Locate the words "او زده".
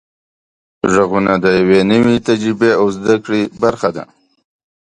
2.79-3.15